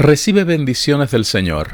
[0.00, 1.72] Recibe bendiciones del Señor.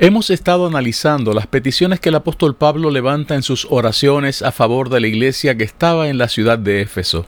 [0.00, 4.88] Hemos estado analizando las peticiones que el apóstol Pablo levanta en sus oraciones a favor
[4.90, 7.26] de la iglesia que estaba en la ciudad de Éfeso.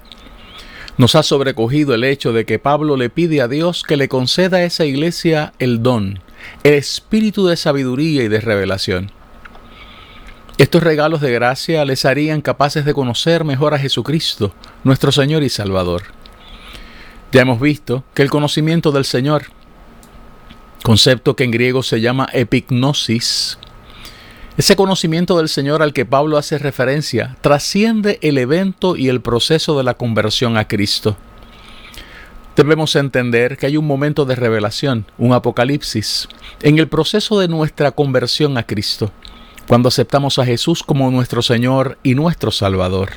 [0.98, 4.56] Nos ha sobrecogido el hecho de que Pablo le pide a Dios que le conceda
[4.56, 6.18] a esa iglesia el don,
[6.65, 9.13] el espíritu de sabiduría y de revelación.
[10.59, 15.51] Estos regalos de gracia les harían capaces de conocer mejor a Jesucristo, nuestro Señor y
[15.51, 16.02] Salvador.
[17.30, 19.45] Ya hemos visto que el conocimiento del Señor
[20.91, 23.60] concepto que en griego se llama epignosis.
[24.57, 29.79] Ese conocimiento del Señor al que Pablo hace referencia trasciende el evento y el proceso
[29.79, 31.16] de la conversión a Cristo.
[32.57, 36.27] Debemos entender que hay un momento de revelación, un apocalipsis,
[36.60, 39.13] en el proceso de nuestra conversión a Cristo,
[39.69, 43.10] cuando aceptamos a Jesús como nuestro Señor y nuestro Salvador.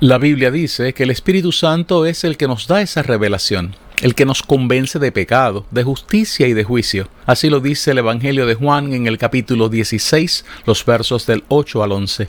[0.00, 4.14] La Biblia dice que el Espíritu Santo es el que nos da esa revelación el
[4.14, 7.08] que nos convence de pecado, de justicia y de juicio.
[7.24, 11.82] Así lo dice el Evangelio de Juan en el capítulo 16, los versos del 8
[11.84, 12.28] al 11.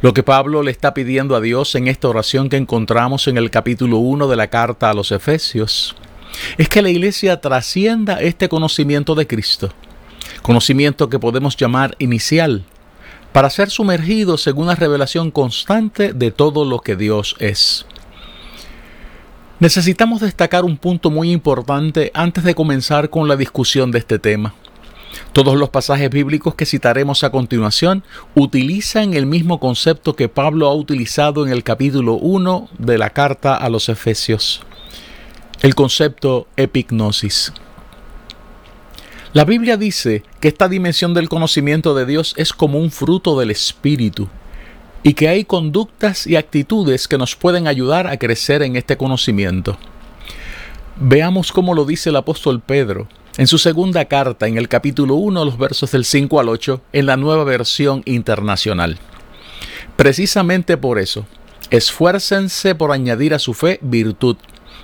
[0.00, 3.50] Lo que Pablo le está pidiendo a Dios en esta oración que encontramos en el
[3.50, 5.96] capítulo 1 de la carta a los Efesios
[6.56, 9.72] es que la iglesia trascienda este conocimiento de Cristo,
[10.42, 12.64] conocimiento que podemos llamar inicial,
[13.32, 17.86] para ser sumergidos en una revelación constante de todo lo que Dios es.
[19.60, 24.52] Necesitamos destacar un punto muy importante antes de comenzar con la discusión de este tema.
[25.32, 28.02] Todos los pasajes bíblicos que citaremos a continuación
[28.34, 33.54] utilizan el mismo concepto que Pablo ha utilizado en el capítulo 1 de la carta
[33.54, 34.62] a los Efesios,
[35.62, 37.52] el concepto epignosis.
[39.34, 43.52] La Biblia dice que esta dimensión del conocimiento de Dios es como un fruto del
[43.52, 44.28] Espíritu,
[45.04, 49.78] y que hay conductas y actitudes que nos pueden ayudar a crecer en este conocimiento.
[50.96, 53.06] Veamos cómo lo dice el apóstol Pedro
[53.36, 57.06] en su segunda carta, en el capítulo 1, los versos del 5 al 8, en
[57.06, 58.98] la nueva versión internacional.
[59.96, 61.26] Precisamente por eso,
[61.70, 64.36] esfuércense por añadir a su fe virtud,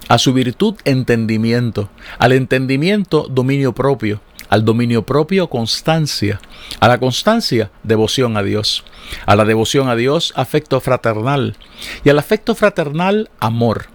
[0.08, 1.88] a su virtud entendimiento,
[2.18, 6.40] al entendimiento dominio propio, al dominio propio constancia,
[6.80, 8.84] a la constancia devoción a Dios,
[9.24, 11.56] a la devoción a Dios afecto fraternal
[12.04, 13.86] y al afecto fraternal amor.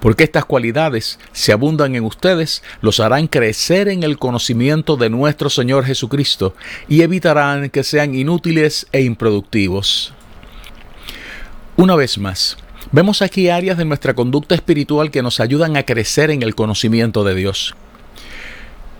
[0.00, 5.48] Porque estas cualidades, si abundan en ustedes, los harán crecer en el conocimiento de nuestro
[5.48, 6.54] Señor Jesucristo
[6.86, 10.12] y evitarán que sean inútiles e improductivos.
[11.76, 12.58] Una vez más,
[12.92, 17.24] vemos aquí áreas de nuestra conducta espiritual que nos ayudan a crecer en el conocimiento
[17.24, 17.74] de Dios.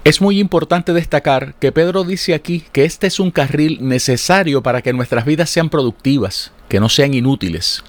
[0.02, 4.80] Es muy importante destacar que Pedro dice aquí que este es un carril necesario para
[4.80, 7.84] que nuestras vidas sean productivas, que no sean inútiles.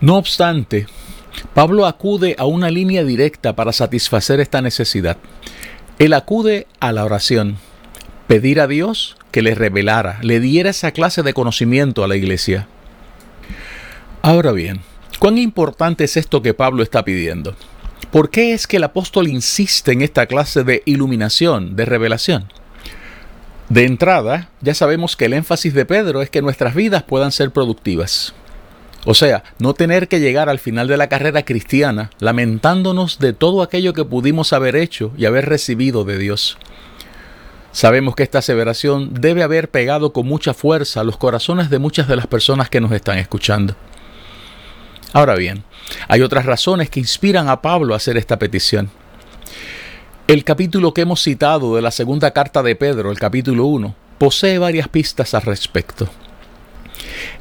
[0.00, 0.86] No obstante,
[1.54, 5.18] Pablo acude a una línea directa para satisfacer esta necesidad.
[6.00, 7.58] Él acude a la oración,
[8.26, 12.66] pedir a Dios que le revelara, le diera esa clase de conocimiento a la iglesia.
[14.20, 14.80] Ahora bien,
[15.20, 17.54] ¿cuán importante es esto que Pablo está pidiendo?
[18.10, 22.52] ¿Por qué es que el apóstol insiste en esta clase de iluminación, de revelación?
[23.68, 27.52] De entrada, ya sabemos que el énfasis de Pedro es que nuestras vidas puedan ser
[27.52, 28.34] productivas.
[29.04, 33.62] O sea, no tener que llegar al final de la carrera cristiana lamentándonos de todo
[33.62, 36.58] aquello que pudimos haber hecho y haber recibido de Dios.
[37.72, 42.06] Sabemos que esta aseveración debe haber pegado con mucha fuerza a los corazones de muchas
[42.06, 43.74] de las personas que nos están escuchando.
[45.12, 45.64] Ahora bien,
[46.08, 48.90] hay otras razones que inspiran a Pablo a hacer esta petición.
[50.26, 54.58] El capítulo que hemos citado de la segunda carta de Pedro, el capítulo 1, posee
[54.58, 56.08] varias pistas al respecto.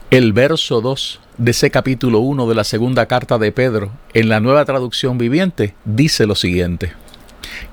[0.09, 4.41] El verso 2 de ese capítulo 1 de la segunda carta de Pedro, en la
[4.41, 6.91] nueva traducción viviente, dice lo siguiente.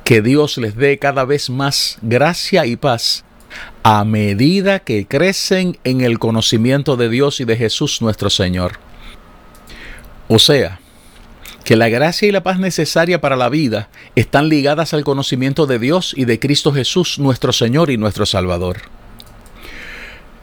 [0.04, 3.24] Que Dios les dé cada vez más gracia y paz
[3.82, 8.87] a medida que crecen en el conocimiento de Dios y de Jesús nuestro Señor.
[10.28, 10.80] O sea,
[11.64, 15.78] que la gracia y la paz necesaria para la vida están ligadas al conocimiento de
[15.78, 18.78] Dios y de Cristo Jesús, nuestro Señor y nuestro Salvador.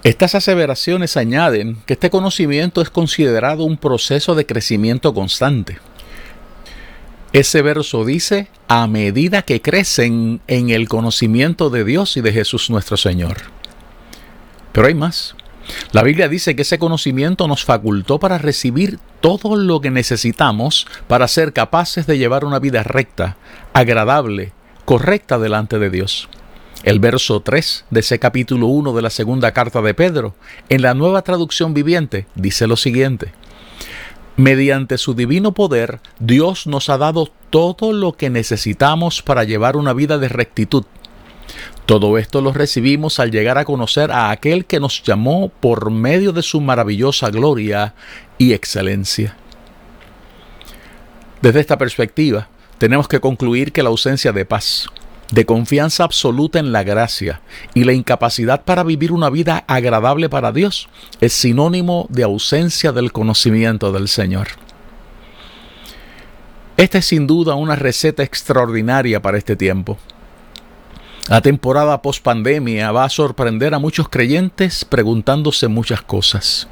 [0.04, 5.80] Estas aseveraciones añaden que este conocimiento es considerado un proceso de crecimiento constante.
[7.34, 12.70] Ese verso dice, a medida que crecen en el conocimiento de Dios y de Jesús
[12.70, 13.38] nuestro Señor.
[14.72, 15.36] Pero hay más.
[15.92, 21.28] La Biblia dice que ese conocimiento nos facultó para recibir todo lo que necesitamos para
[21.28, 23.38] ser capaces de llevar una vida recta,
[23.74, 24.52] agradable,
[24.86, 26.30] correcta delante de Dios.
[26.84, 30.36] El verso 3 de ese capítulo 1 de la segunda carta de Pedro,
[30.70, 33.34] en la nueva traducción viviente, dice lo siguiente.
[34.38, 39.94] Mediante su divino poder, Dios nos ha dado todo lo que necesitamos para llevar una
[39.94, 40.84] vida de rectitud
[41.86, 46.32] todo esto lo recibimos al llegar a conocer a aquel que nos llamó por medio
[46.32, 47.94] de su maravillosa gloria
[48.38, 49.38] y excelencia.
[51.42, 52.48] Desde esta perspectiva,
[52.80, 54.88] tenemos que concluir que la ausencia de paz,
[55.32, 57.42] de confianza absoluta en la gracia
[57.76, 60.90] y la incapacidad para vivir una vida agradable para Dios
[61.22, 64.48] es sinónimo de ausencia del conocimiento del Señor.
[66.78, 70.00] Esta es sin duda una receta extraordinaria para este tiempo.
[71.28, 76.68] La temporada post pandemia va a sorprender a muchos creyentes preguntándose muchas cosas.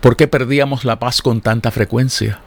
[0.00, 2.40] ¿Por qué perdíamos la paz con tanta frecuencia?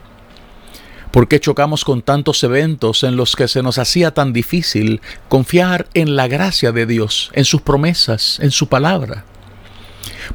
[1.12, 5.86] ¿Por qué chocamos con tantos eventos en los que se nos hacía tan difícil confiar
[5.94, 9.24] en la gracia de Dios, en sus promesas, en su palabra?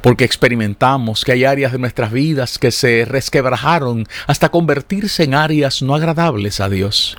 [0.00, 5.82] Porque experimentamos que hay áreas de nuestras vidas que se resquebrajaron hasta convertirse en áreas
[5.82, 7.18] no agradables a Dios.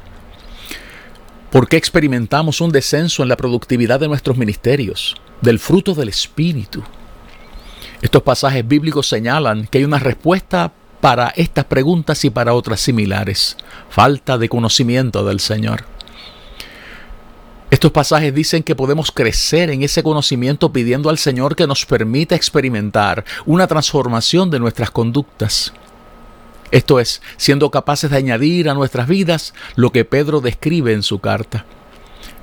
[1.51, 6.83] ¿Por qué experimentamos un descenso en la productividad de nuestros ministerios, del fruto del Espíritu?
[8.03, 13.57] Estos pasajes bíblicos señalan que hay una respuesta para estas preguntas y para otras similares.
[13.89, 15.85] Falta de conocimiento del Señor.
[17.71, 22.35] Estos pasajes dicen que podemos crecer en ese conocimiento pidiendo al Señor que nos permita
[22.35, 25.73] experimentar una transformación de nuestras conductas.
[26.71, 31.19] Esto es, siendo capaces de añadir a nuestras vidas lo que Pedro describe en su
[31.19, 31.65] carta.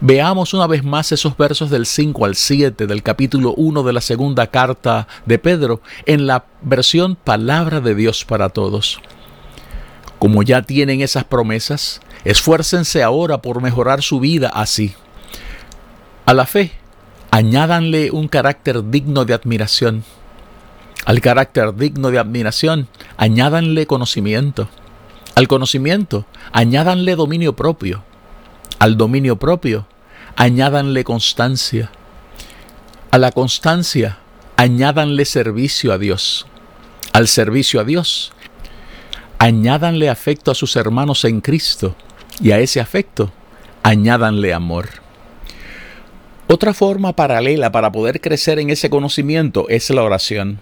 [0.01, 4.01] Veamos una vez más esos versos del 5 al 7 del capítulo 1 de la
[4.01, 9.01] segunda carta de Pedro en la versión Palabra de Dios para Todos.
[10.19, 14.95] Como ya tienen esas promesas, esfuércense ahora por mejorar su vida así.
[16.25, 16.73] A la fe,
[17.31, 20.05] añádanle un carácter digno de admiración
[21.07, 24.69] al carácter digno de admiración, añádanle conocimiento.
[25.37, 28.03] Al conocimiento, añádanle dominio propio.
[28.81, 29.87] Al dominio propio,
[30.35, 31.93] añádanle constancia.
[33.13, 34.19] A la constancia,
[34.57, 36.45] añádanle servicio a Dios.
[37.13, 38.33] Al servicio a Dios,
[39.39, 41.95] añádanle afecto a sus hermanos en Cristo.
[42.41, 43.31] Y a ese afecto,
[43.85, 44.89] añádanle amor.
[46.49, 50.59] Otra forma paralela para poder crecer en ese conocimiento es la oración.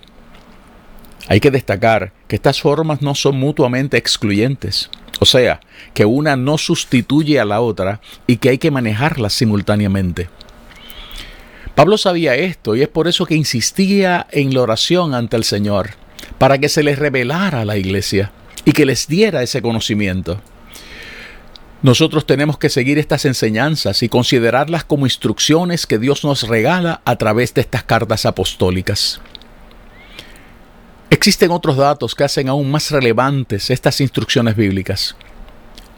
[1.28, 4.90] Hay que destacar que estas formas no son mutuamente excluyentes,
[5.20, 5.60] o sea,
[5.94, 10.28] que una no sustituye a la otra y que hay que manejarlas simultáneamente.
[11.74, 15.90] Pablo sabía esto y es por eso que insistía en la oración ante el Señor,
[16.38, 18.30] para que se les revelara a la iglesia
[18.64, 20.40] y que les diera ese conocimiento.
[21.82, 27.16] Nosotros tenemos que seguir estas enseñanzas y considerarlas como instrucciones que Dios nos regala a
[27.16, 29.20] través de estas cartas apostólicas.
[31.14, 35.14] Existen otros datos que hacen aún más relevantes estas instrucciones bíblicas.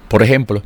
[0.09, 0.63] Por ejemplo,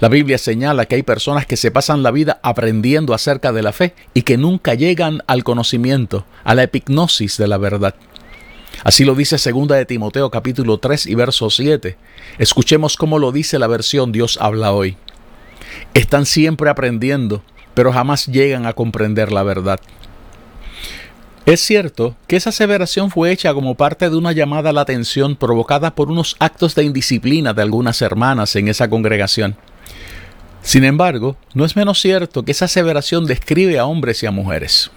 [0.00, 3.74] la Biblia señala que hay personas que se pasan la vida aprendiendo acerca de la
[3.74, 7.94] fe y que nunca llegan al conocimiento, a la epignosis de la verdad.
[8.84, 11.98] Así lo dice 2 de Timoteo capítulo 3 y verso 7.
[12.38, 14.96] Escuchemos cómo lo dice la versión Dios habla hoy.
[15.92, 17.42] Están siempre aprendiendo,
[17.74, 19.78] pero jamás llegan a comprender la verdad.
[21.46, 25.36] Es cierto que esa aseveración fue hecha como parte de una llamada a la atención
[25.36, 29.56] provocada por unos actos de indisciplina de algunas hermanas en esa congregación.
[30.62, 34.90] Sin embargo, no es menos cierto que esa aseveración describe a hombres y a mujeres.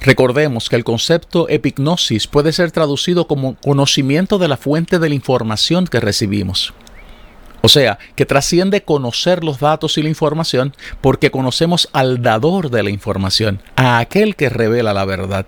[0.00, 5.14] Recordemos que el concepto epignosis puede ser traducido como conocimiento de la fuente de la
[5.14, 6.72] información que recibimos.
[7.64, 12.82] O sea, que trasciende conocer los datos y la información porque conocemos al dador de
[12.82, 15.46] la información, a aquel que revela la verdad.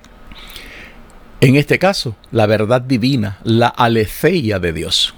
[1.42, 5.12] En este caso, la verdad divina, la aletheia de Dios.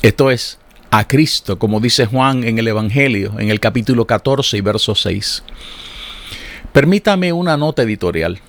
[0.00, 0.58] Esto es,
[0.90, 5.42] a Cristo, como dice Juan en el Evangelio, en el capítulo 14 y verso 6.
[6.72, 8.40] Permítame una nota editorial.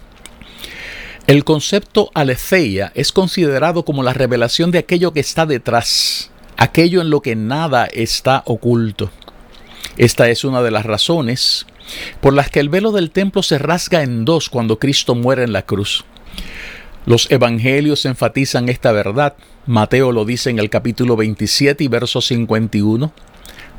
[1.27, 6.30] El concepto aletheia es considerado como la revelación de aquello que está detrás,
[6.61, 9.09] aquello en lo que nada está oculto.
[9.97, 11.65] Esta es una de las razones
[12.21, 15.53] por las que el velo del templo se rasga en dos cuando Cristo muere en
[15.53, 16.05] la cruz.
[17.07, 19.33] Los evangelios enfatizan esta verdad.
[19.65, 23.11] Mateo lo dice en el capítulo 27 y verso 51.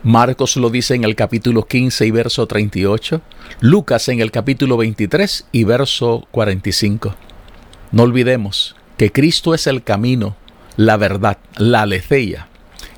[0.02, 3.22] Marcos lo dice en el capítulo 15 y verso 38.
[3.60, 7.14] Lucas en el capítulo 23 y verso 45.
[7.92, 10.34] No olvidemos que Cristo es el camino,
[10.76, 12.48] la verdad, la aletheia.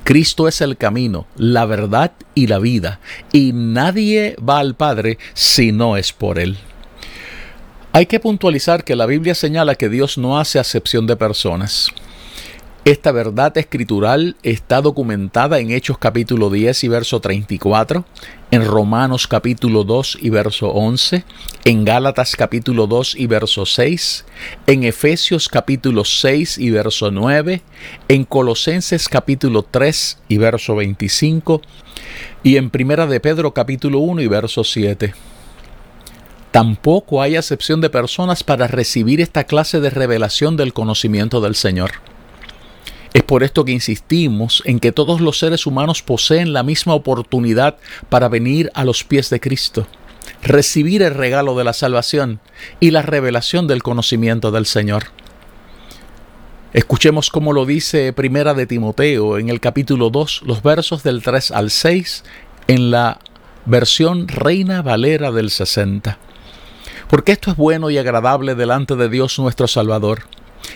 [0.04, 3.00] Cristo es el camino, la verdad y la vida,
[3.32, 6.58] y nadie va al Padre si no es por Él.
[7.92, 11.90] Hay que puntualizar que la Biblia señala que Dios no hace acepción de personas.
[12.84, 18.04] Esta verdad escritural está documentada en Hechos capítulo 10 y verso 34,
[18.50, 21.24] en Romanos capítulo 2 y verso 11,
[21.64, 24.26] en Gálatas capítulo 2 y verso 6,
[24.66, 27.62] en Efesios capítulo 6 y verso 9,
[28.08, 31.62] en Colosenses capítulo 3 y verso 25,
[32.42, 35.14] y en Primera de Pedro capítulo 1 y verso 7.
[36.50, 41.92] Tampoco hay acepción de personas para recibir esta clase de revelación del conocimiento del Señor.
[43.14, 47.76] Es por esto que insistimos en que todos los seres humanos poseen la misma oportunidad
[48.08, 49.86] para venir a los pies de Cristo,
[50.42, 52.40] recibir el regalo de la salvación
[52.80, 55.04] y la revelación del conocimiento del Señor.
[56.72, 61.52] Escuchemos cómo lo dice Primera de Timoteo en el capítulo 2, los versos del 3
[61.52, 62.24] al 6,
[62.66, 63.20] en la
[63.64, 66.18] versión Reina Valera del 60
[67.08, 70.24] porque esto es bueno y agradable delante de Dios nuestro Salvador,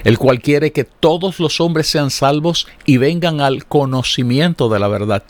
[0.04, 4.88] el cual quiere que todos los hombres sean salvos y vengan al conocimiento de la
[4.88, 5.22] verdad.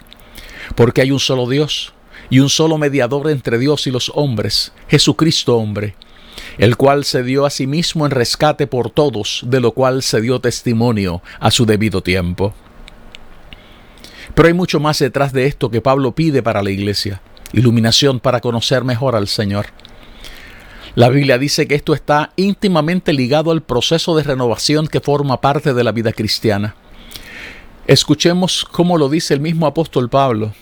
[0.74, 1.92] Porque hay un solo Dios
[2.30, 5.94] y un solo mediador entre Dios y los hombres, Jesucristo hombre,
[6.58, 10.20] el cual se dio a sí mismo en rescate por todos, de lo cual se
[10.20, 12.54] dio testimonio a su debido tiempo.
[14.34, 17.22] Pero hay mucho más detrás de esto que Pablo pide para la iglesia,
[17.52, 19.66] iluminación para conocer mejor al Señor.
[20.98, 25.72] La Biblia dice que esto está íntimamente ligado al proceso de renovación que forma parte
[25.72, 26.74] de la vida cristiana.
[27.86, 30.54] Escuchemos cómo lo dice el mismo apóstol Pablo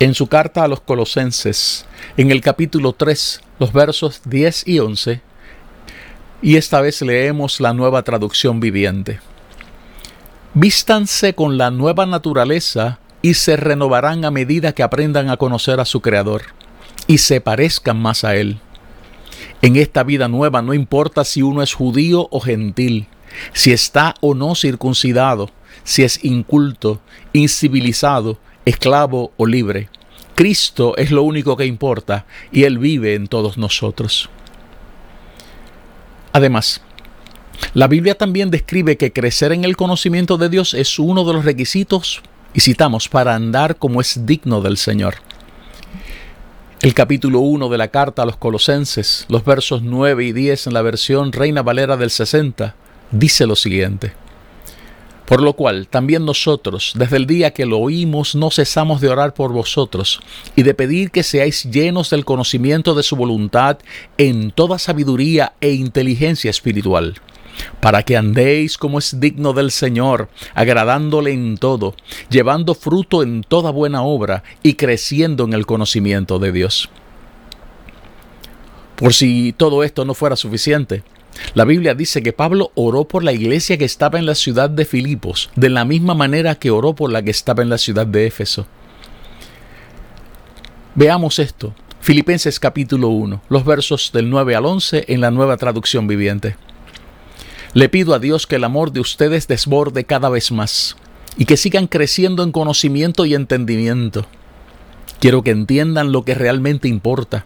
[0.00, 5.20] en su carta a los colosenses, en el capítulo 3, los versos 10 y 11,
[6.42, 9.20] y esta vez leemos la nueva traducción viviente.
[10.54, 15.84] Vístanse con la nueva naturaleza y se renovarán a medida que aprendan a conocer a
[15.84, 16.42] su Creador
[17.06, 18.58] y se parezcan más a Él
[19.62, 23.06] en esta vida nueva no importa si uno es judío o gentil,
[23.52, 25.50] si está o no circuncidado,
[25.84, 27.00] si es inculto,
[27.32, 29.88] incivilizado, esclavo o libre.
[30.34, 34.28] Cristo es lo único que importa y Él vive en todos nosotros.
[36.32, 36.82] Además,
[37.72, 41.44] la Biblia también describe que crecer en el conocimiento de Dios es uno de los
[41.44, 42.22] requisitos,
[42.52, 45.16] y citamos, para andar como es digno del Señor.
[46.86, 50.72] El capítulo 1 de la carta a los colosenses, los versos 9 y 10 en
[50.72, 52.76] la versión Reina Valera del 60,
[53.10, 54.12] dice lo siguiente.
[55.26, 59.34] Por lo cual, también nosotros, desde el día que lo oímos, no cesamos de orar
[59.34, 60.20] por vosotros
[60.54, 63.78] y de pedir que seáis llenos del conocimiento de su voluntad
[64.16, 67.16] en toda sabiduría e inteligencia espiritual
[67.80, 71.94] para que andéis como es digno del Señor, agradándole en todo,
[72.30, 76.90] llevando fruto en toda buena obra y creciendo en el conocimiento de Dios.
[78.96, 81.02] Por si todo esto no fuera suficiente,
[81.54, 84.84] la Biblia dice que Pablo oró por la iglesia que estaba en la ciudad de
[84.84, 88.26] Filipos, de la misma manera que oró por la que estaba en la ciudad de
[88.26, 88.66] Éfeso.
[90.94, 91.74] Veamos esto.
[92.00, 96.56] Filipenses capítulo 1, los versos del 9 al 11 en la nueva traducción viviente.
[97.76, 100.96] Le pido a Dios que el amor de ustedes desborde cada vez más
[101.36, 104.24] y que sigan creciendo en conocimiento y entendimiento.
[105.20, 107.44] Quiero que entiendan lo que realmente importa,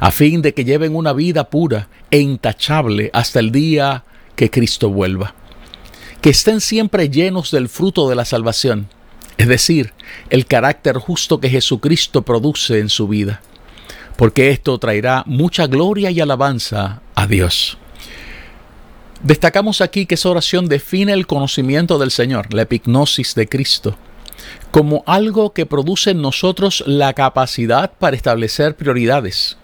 [0.00, 4.04] a fin de que lleven una vida pura e intachable hasta el día
[4.34, 5.34] que Cristo vuelva.
[6.22, 8.88] Que estén siempre llenos del fruto de la salvación,
[9.36, 9.92] es decir,
[10.30, 13.42] el carácter justo que Jesucristo produce en su vida,
[14.16, 17.76] porque esto traerá mucha gloria y alabanza a Dios.
[19.22, 23.96] Destacamos aquí que esa oración define el conocimiento del Señor, la epignosis de Cristo,
[24.70, 29.56] como algo que produce en nosotros la capacidad para establecer prioridades,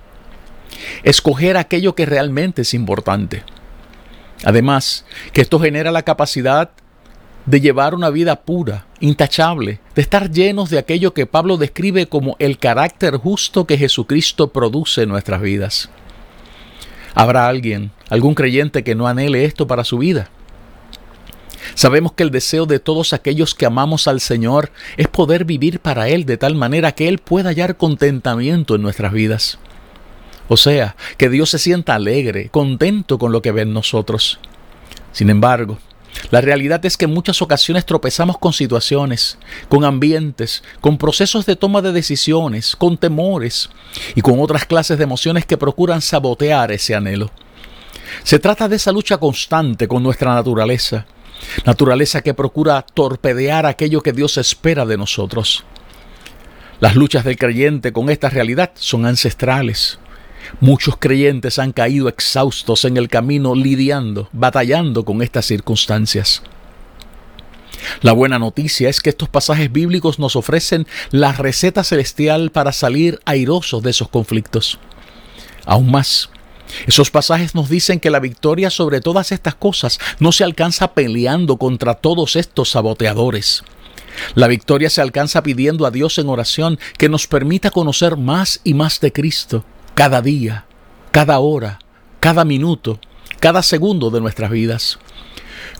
[1.02, 3.44] escoger aquello que realmente es importante.
[4.44, 6.70] Además, que esto genera la capacidad
[7.44, 12.36] de llevar una vida pura, intachable, de estar llenos de aquello que Pablo describe como
[12.38, 15.90] el carácter justo que Jesucristo produce en nuestras vidas.
[17.14, 20.30] ¿Habrá alguien, algún creyente que no anhele esto para su vida?
[21.74, 26.08] Sabemos que el deseo de todos aquellos que amamos al Señor es poder vivir para
[26.08, 29.58] Él de tal manera que Él pueda hallar contentamiento en nuestras vidas.
[30.48, 34.38] O sea, que Dios se sienta alegre, contento con lo que ve en nosotros.
[35.12, 35.78] Sin embargo,
[36.30, 39.38] la realidad es que en muchas ocasiones tropezamos con situaciones,
[39.68, 43.70] con ambientes, con procesos de toma de decisiones, con temores
[44.14, 47.30] y con otras clases de emociones que procuran sabotear ese anhelo.
[48.24, 51.06] Se trata de esa lucha constante con nuestra naturaleza,
[51.64, 55.64] naturaleza que procura torpedear aquello que Dios espera de nosotros.
[56.80, 59.98] Las luchas del creyente con esta realidad son ancestrales,
[60.60, 66.42] Muchos creyentes han caído exhaustos en el camino lidiando, batallando con estas circunstancias.
[68.00, 73.20] La buena noticia es que estos pasajes bíblicos nos ofrecen la receta celestial para salir
[73.24, 74.78] airosos de esos conflictos.
[75.64, 76.30] Aún más,
[76.86, 81.56] esos pasajes nos dicen que la victoria sobre todas estas cosas no se alcanza peleando
[81.56, 83.64] contra todos estos saboteadores.
[84.34, 88.74] La victoria se alcanza pidiendo a Dios en oración que nos permita conocer más y
[88.74, 90.64] más de Cristo cada día,
[91.10, 91.78] cada hora,
[92.20, 92.98] cada minuto,
[93.40, 94.98] cada segundo de nuestras vidas.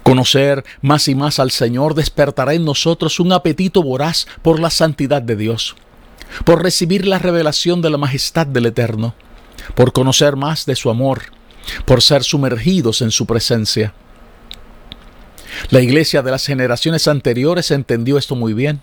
[0.02, 5.22] Conocer más y más al Señor despertará en nosotros un apetito voraz por la santidad
[5.22, 5.76] de Dios,
[6.44, 9.14] por recibir la revelación de la majestad del Eterno,
[9.74, 11.22] por conocer más de su amor,
[11.84, 13.94] por ser sumergidos en su presencia.
[15.70, 18.80] La iglesia de las generaciones anteriores entendió esto muy bien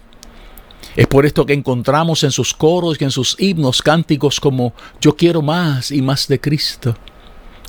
[0.99, 5.15] es por esto que encontramos en sus coros y en sus himnos cánticos como Yo
[5.15, 6.93] quiero más y más de Cristo.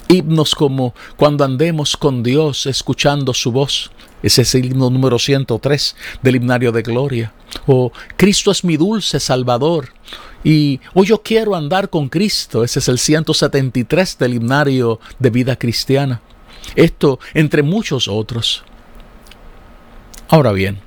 [0.09, 3.93] Himnos como Cuando andemos con Dios escuchando su voz.
[4.21, 7.33] Ese es el himno número 103 del himnario de gloria.
[7.69, 9.91] O Cristo es mi dulce Salvador.
[10.43, 12.65] Y hoy yo quiero andar con Cristo.
[12.65, 16.21] Ese es el 173 del himnario de vida cristiana.
[16.75, 18.65] Esto entre muchos otros.
[20.27, 20.81] Ahora bien,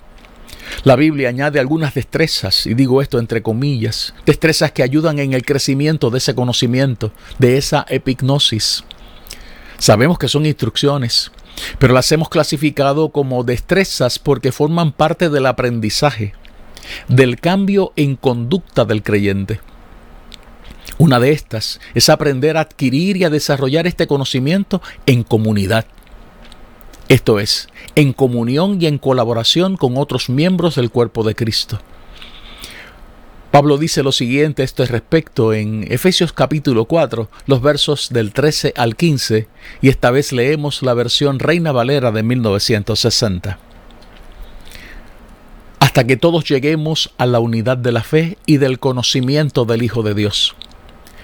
[0.84, 5.46] la Biblia añade algunas destrezas, y digo esto entre comillas, destrezas que ayudan en el
[5.46, 8.84] crecimiento de ese conocimiento, de esa epignosis.
[9.78, 11.32] Sabemos que son instrucciones,
[11.80, 16.34] pero las hemos clasificado como destrezas porque forman parte del aprendizaje,
[17.08, 19.60] del cambio en conducta del creyente.
[20.98, 25.86] Una de estas es aprender a adquirir y a desarrollar este conocimiento en comunidad.
[27.14, 31.80] Esto es, en comunión y en colaboración con otros miembros del cuerpo de Cristo.
[33.52, 38.74] Pablo dice lo siguiente a este respecto en Efesios capítulo 4, los versos del 13
[38.76, 39.48] al 15,
[39.80, 43.60] y esta vez leemos la versión Reina Valera de 1960.
[45.78, 50.02] Hasta que todos lleguemos a la unidad de la fe y del conocimiento del Hijo
[50.02, 50.56] de Dios,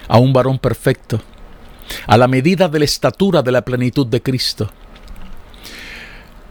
[0.08, 1.20] a un varón perfecto,
[2.06, 4.70] a la medida de la estatura de la plenitud de Cristo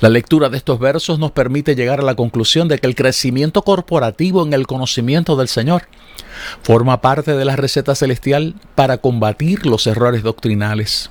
[0.00, 3.62] La lectura de estos versos nos permite llegar a la conclusión de que el crecimiento
[3.62, 5.88] corporativo en el conocimiento del Señor
[6.62, 11.10] forma parte de la receta celestial para combatir los errores doctrinales.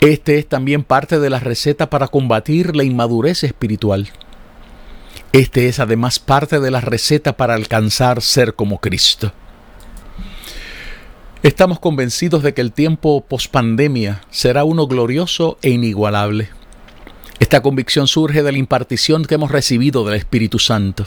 [0.00, 4.10] Este es también parte de la receta para combatir la inmadurez espiritual.
[5.32, 9.32] Este es además parte de la receta para alcanzar ser como Cristo.
[11.42, 16.50] Estamos convencidos de que el tiempo pospandemia será uno glorioso e inigualable.
[17.52, 21.04] Esta convicción surge de la impartición que hemos recibido del Espíritu Santo.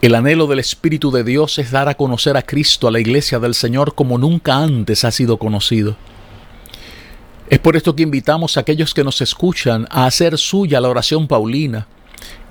[0.00, 3.40] El anhelo del Espíritu de Dios es dar a conocer a Cristo a la iglesia
[3.40, 5.96] del Señor como nunca antes ha sido conocido.
[7.50, 11.26] Es por esto que invitamos a aquellos que nos escuchan a hacer suya la oración
[11.26, 11.88] paulina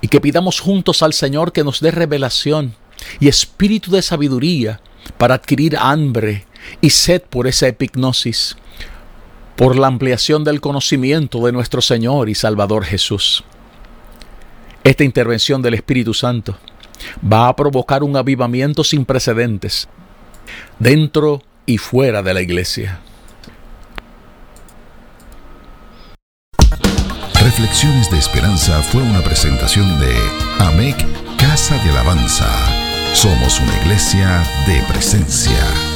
[0.02, 2.74] y que pidamos juntos al Señor que nos dé revelación
[3.20, 4.82] y espíritu de sabiduría
[5.16, 6.44] para adquirir hambre
[6.82, 8.54] y sed por esa epignosis,
[9.56, 13.42] por la ampliación del conocimiento de nuestro Señor y Salvador Jesús.
[14.84, 16.56] Esta intervención del Espíritu Santo
[17.20, 19.88] va a provocar un avivamiento sin precedentes
[20.78, 23.00] dentro y fuera de la iglesia.
[27.40, 30.14] Reflexiones de Esperanza fue una presentación de
[30.58, 30.96] AMEC
[31.38, 32.48] Casa de Alabanza.
[33.14, 35.95] Somos una iglesia de presencia.